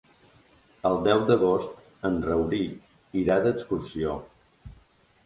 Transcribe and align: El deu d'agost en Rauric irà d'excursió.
El 0.89 0.95
deu 1.07 1.19
d'agost 1.27 2.07
en 2.09 2.17
Rauric 2.29 3.19
irà 3.25 3.37
d'excursió. 3.45 4.17